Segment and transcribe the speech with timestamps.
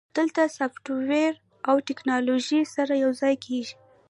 [0.17, 1.33] دلته سافټویر
[1.69, 3.75] او ټیکنالوژي سره یوځای کیږي.